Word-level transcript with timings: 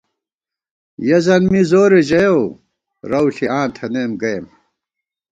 یَہ 1.07 1.17
زَن 1.25 1.43
می 1.51 1.61
زورے 1.69 2.01
ژَیَؤ، 2.09 2.41
رَوݪی 3.09 3.45
آں 3.57 3.67
تھنَئیم 3.75 4.11
گَئیم 4.21 4.45